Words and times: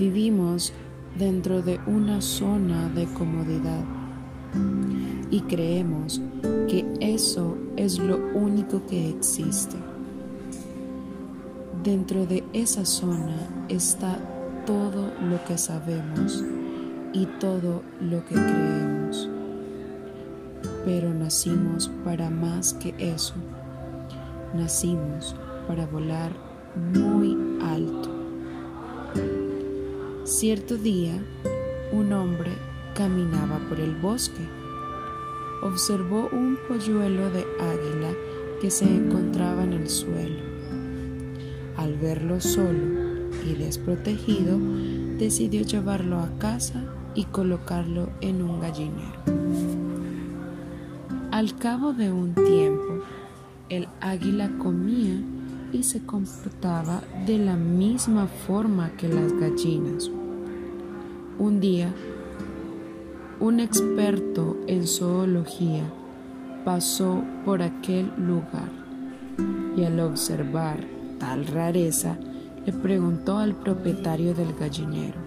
Vivimos 0.00 0.72
dentro 1.18 1.60
de 1.60 1.78
una 1.86 2.22
zona 2.22 2.88
de 2.88 3.04
comodidad 3.04 3.84
y 5.30 5.42
creemos 5.42 6.22
que 6.70 6.86
eso 7.00 7.58
es 7.76 7.98
lo 7.98 8.16
único 8.32 8.86
que 8.86 9.10
existe. 9.10 9.76
Dentro 11.84 12.24
de 12.24 12.42
esa 12.54 12.86
zona 12.86 13.66
está 13.68 14.18
todo 14.64 15.12
lo 15.20 15.44
que 15.44 15.58
sabemos 15.58 16.42
y 17.12 17.26
todo 17.38 17.82
lo 18.00 18.24
que 18.24 18.36
creemos. 18.36 19.28
Pero 20.86 21.12
nacimos 21.12 21.90
para 22.06 22.30
más 22.30 22.72
que 22.72 22.94
eso. 22.96 23.34
Nacimos 24.54 25.36
para 25.68 25.84
volar 25.84 26.32
muy 26.94 27.36
alto. 27.60 28.19
Cierto 30.30 30.76
día, 30.76 31.20
un 31.90 32.12
hombre 32.12 32.52
caminaba 32.94 33.58
por 33.68 33.80
el 33.80 33.96
bosque. 33.96 34.46
Observó 35.60 36.28
un 36.30 36.56
polluelo 36.68 37.30
de 37.30 37.44
águila 37.58 38.14
que 38.60 38.70
se 38.70 38.84
encontraba 38.84 39.64
en 39.64 39.72
el 39.72 39.88
suelo. 39.90 40.38
Al 41.76 41.98
verlo 41.98 42.40
solo 42.40 43.28
y 43.44 43.54
desprotegido, 43.54 44.56
decidió 45.18 45.62
llevarlo 45.62 46.20
a 46.20 46.30
casa 46.38 46.84
y 47.16 47.24
colocarlo 47.24 48.10
en 48.20 48.40
un 48.40 48.60
gallinero. 48.60 49.24
Al 51.32 51.56
cabo 51.58 51.92
de 51.92 52.12
un 52.12 52.34
tiempo, 52.34 53.02
el 53.68 53.88
águila 54.00 54.48
comía 54.58 55.20
y 55.72 55.82
se 55.82 56.04
comportaba 56.04 57.02
de 57.26 57.38
la 57.38 57.56
misma 57.56 58.26
forma 58.26 58.90
que 58.96 59.08
las 59.08 59.32
gallinas. 59.32 60.10
Un 61.38 61.60
día, 61.60 61.92
un 63.38 63.60
experto 63.60 64.56
en 64.66 64.86
zoología 64.86 65.84
pasó 66.64 67.22
por 67.44 67.62
aquel 67.62 68.12
lugar 68.18 68.70
y 69.76 69.84
al 69.84 70.00
observar 70.00 70.84
tal 71.18 71.46
rareza 71.46 72.18
le 72.66 72.72
preguntó 72.72 73.38
al 73.38 73.54
propietario 73.54 74.34
del 74.34 74.52
gallinero, 74.54 75.18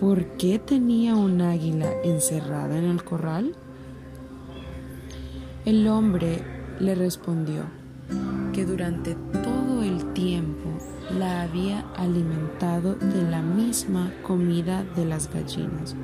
¿por 0.00 0.24
qué 0.36 0.58
tenía 0.58 1.14
un 1.14 1.42
águila 1.42 1.90
encerrada 2.02 2.78
en 2.78 2.84
el 2.84 3.04
corral? 3.04 3.54
El 5.64 5.86
hombre 5.88 6.42
le 6.78 6.94
respondió 6.94 7.64
que 8.52 8.64
durante 8.64 9.14
todo 9.42 9.82
el 9.82 10.12
tiempo 10.12 10.70
la 11.18 11.42
había 11.42 11.80
alimentado 11.96 12.94
de 12.94 13.22
la 13.30 13.42
misma 13.42 14.12
comida 14.22 14.84
de 14.96 15.04
las 15.04 15.32
gallinas 15.32 15.94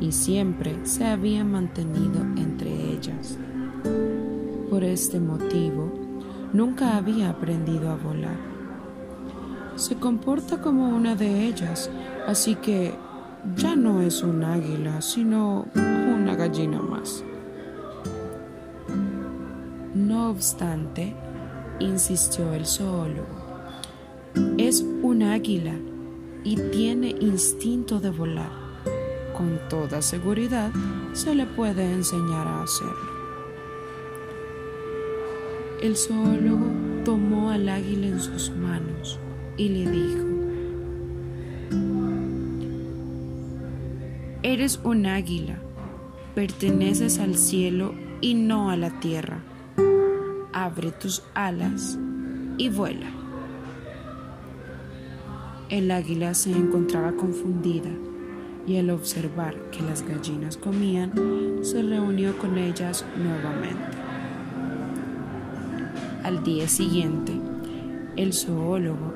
y 0.00 0.12
siempre 0.12 0.78
se 0.84 1.04
había 1.04 1.44
mantenido 1.44 2.20
entre 2.36 2.70
ellas. 2.92 3.38
Por 4.70 4.84
este 4.84 5.18
motivo, 5.18 5.92
nunca 6.52 6.96
había 6.96 7.30
aprendido 7.30 7.90
a 7.90 7.96
volar. 7.96 8.36
Se 9.76 9.96
comporta 9.96 10.60
como 10.60 10.88
una 10.88 11.14
de 11.14 11.46
ellas, 11.46 11.90
así 12.26 12.54
que 12.56 12.94
ya 13.56 13.76
no 13.76 14.02
es 14.02 14.22
un 14.22 14.44
águila, 14.44 15.00
sino 15.00 15.66
una 15.74 16.34
gallina 16.34 16.80
más. 16.80 17.24
No 19.94 20.30
obstante, 20.30 21.14
insistió 21.80 22.52
el 22.52 22.66
zoólogo, 22.66 23.26
es 24.56 24.84
un 25.02 25.22
águila 25.22 25.74
y 26.44 26.56
tiene 26.70 27.10
instinto 27.20 28.00
de 28.00 28.10
volar. 28.10 28.50
Con 29.36 29.58
toda 29.68 30.02
seguridad 30.02 30.72
se 31.12 31.34
le 31.34 31.46
puede 31.46 31.92
enseñar 31.92 32.46
a 32.46 32.62
hacerlo. 32.62 33.18
El 35.80 35.96
zoólogo 35.96 36.66
tomó 37.04 37.50
al 37.50 37.68
águila 37.68 38.08
en 38.08 38.20
sus 38.20 38.50
manos 38.50 39.18
y 39.56 39.68
le 39.68 39.90
dijo, 39.90 40.28
Eres 44.42 44.80
un 44.82 45.06
águila, 45.06 45.58
perteneces 46.34 47.18
al 47.18 47.36
cielo 47.36 47.94
y 48.20 48.34
no 48.34 48.70
a 48.70 48.76
la 48.76 48.98
tierra. 48.98 49.42
Abre 50.60 50.90
tus 50.90 51.22
alas 51.34 51.96
y 52.56 52.68
vuela. 52.68 53.06
El 55.68 55.88
águila 55.92 56.34
se 56.34 56.50
encontraba 56.50 57.12
confundida 57.12 57.90
y 58.66 58.76
al 58.76 58.90
observar 58.90 59.54
que 59.70 59.84
las 59.84 60.02
gallinas 60.02 60.56
comían, 60.56 61.12
se 61.62 61.80
reunió 61.80 62.36
con 62.38 62.58
ellas 62.58 63.04
nuevamente. 63.16 63.98
Al 66.24 66.42
día 66.42 66.66
siguiente, 66.66 67.34
el 68.16 68.32
zoólogo 68.32 69.14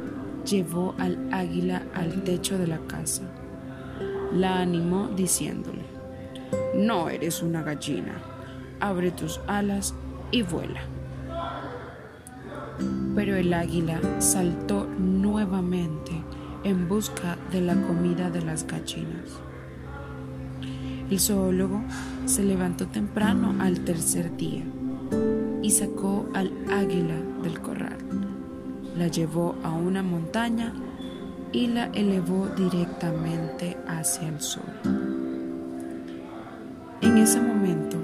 llevó 0.48 0.94
al 0.96 1.28
águila 1.32 1.82
al 1.92 2.22
techo 2.22 2.56
de 2.56 2.68
la 2.68 2.78
casa. 2.86 3.24
La 4.32 4.60
animó 4.60 5.08
diciéndole, 5.08 5.82
no 6.76 7.08
eres 7.08 7.42
una 7.42 7.64
gallina, 7.64 8.14
abre 8.78 9.10
tus 9.10 9.40
alas 9.48 9.92
y 10.30 10.42
vuela. 10.42 10.82
Pero 13.14 13.36
el 13.36 13.52
águila 13.52 14.00
saltó 14.20 14.86
nuevamente 14.98 16.12
en 16.64 16.88
busca 16.88 17.36
de 17.50 17.60
la 17.60 17.74
comida 17.74 18.30
de 18.30 18.42
las 18.42 18.66
gallinas. 18.66 19.40
El 21.10 21.20
zoólogo 21.20 21.82
se 22.24 22.42
levantó 22.42 22.86
temprano 22.86 23.54
al 23.60 23.80
tercer 23.80 24.36
día 24.36 24.64
y 25.62 25.70
sacó 25.70 26.28
al 26.34 26.52
águila 26.70 27.16
del 27.42 27.60
corral. 27.60 27.98
La 28.96 29.08
llevó 29.08 29.54
a 29.62 29.72
una 29.72 30.02
montaña 30.02 30.72
y 31.52 31.66
la 31.66 31.86
elevó 31.86 32.48
directamente 32.56 33.76
hacia 33.86 34.28
el 34.28 34.40
sol. 34.40 34.62
En 37.02 37.18
ese 37.18 37.40
momento, 37.40 37.98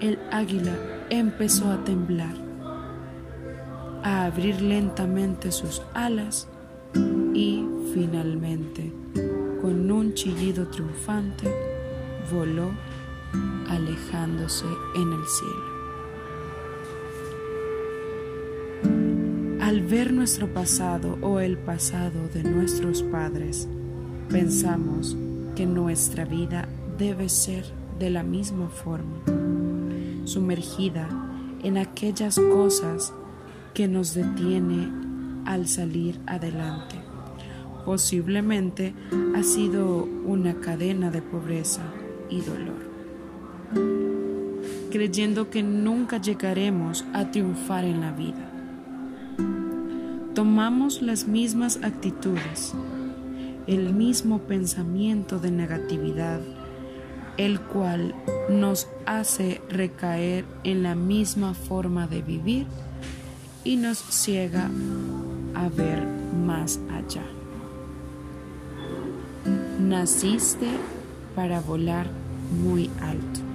el 0.00 0.18
águila 0.30 0.76
empezó 1.08 1.70
a 1.70 1.82
temblar, 1.84 2.34
a 4.04 4.26
abrir 4.26 4.60
lentamente 4.60 5.50
sus 5.50 5.82
alas 5.94 6.46
y 7.32 7.66
finalmente, 7.94 8.92
con 9.62 9.90
un 9.90 10.12
chillido 10.12 10.68
triunfante, 10.68 11.50
voló 12.30 12.70
alejándose 13.68 14.66
en 14.94 15.12
el 15.12 15.26
cielo. 15.26 15.74
Al 19.62 19.80
ver 19.80 20.12
nuestro 20.12 20.52
pasado 20.52 21.16
o 21.22 21.40
el 21.40 21.56
pasado 21.56 22.28
de 22.34 22.44
nuestros 22.44 23.02
padres, 23.02 23.66
pensamos 24.28 25.16
que 25.56 25.64
nuestra 25.64 26.26
vida 26.26 26.68
debe 26.98 27.30
ser 27.30 27.64
de 27.98 28.10
la 28.10 28.22
misma 28.22 28.68
forma, 28.68 29.16
sumergida 30.24 31.08
en 31.62 31.78
aquellas 31.78 32.38
cosas 32.38 33.14
que 33.74 33.88
nos 33.88 34.14
detiene 34.14 34.88
al 35.44 35.66
salir 35.66 36.20
adelante. 36.26 36.94
Posiblemente 37.84 38.94
ha 39.34 39.42
sido 39.42 40.04
una 40.24 40.54
cadena 40.60 41.10
de 41.10 41.20
pobreza 41.20 41.82
y 42.30 42.40
dolor, 42.40 42.82
creyendo 44.90 45.50
que 45.50 45.62
nunca 45.62 46.18
llegaremos 46.18 47.04
a 47.12 47.30
triunfar 47.30 47.84
en 47.84 48.00
la 48.00 48.12
vida. 48.12 48.50
Tomamos 50.34 51.02
las 51.02 51.26
mismas 51.26 51.80
actitudes, 51.82 52.74
el 53.66 53.92
mismo 53.92 54.38
pensamiento 54.40 55.40
de 55.40 55.50
negatividad, 55.50 56.40
el 57.36 57.60
cual 57.60 58.14
nos 58.48 58.88
hace 59.04 59.60
recaer 59.68 60.44
en 60.62 60.84
la 60.84 60.94
misma 60.94 61.54
forma 61.54 62.06
de 62.06 62.22
vivir 62.22 62.66
y 63.64 63.76
nos 63.76 63.98
ciega 63.98 64.70
a 65.54 65.68
ver 65.68 66.06
más 66.46 66.78
allá. 66.90 67.24
Naciste 69.80 70.68
para 71.34 71.60
volar 71.60 72.06
muy 72.62 72.90
alto. 73.00 73.53